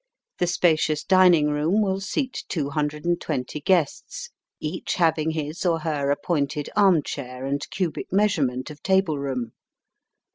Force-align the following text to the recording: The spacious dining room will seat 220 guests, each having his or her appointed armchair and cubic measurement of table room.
The 0.39 0.47
spacious 0.47 1.03
dining 1.03 1.51
room 1.51 1.79
will 1.83 1.99
seat 1.99 2.43
220 2.49 3.61
guests, 3.61 4.31
each 4.59 4.95
having 4.95 5.29
his 5.29 5.63
or 5.63 5.81
her 5.81 6.09
appointed 6.09 6.71
armchair 6.75 7.45
and 7.45 7.63
cubic 7.69 8.11
measurement 8.11 8.71
of 8.71 8.81
table 8.81 9.19
room. 9.19 9.51